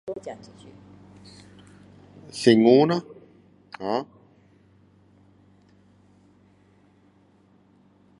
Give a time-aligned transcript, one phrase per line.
[2.31, 3.03] 新闻咯
[3.77, 4.07] ho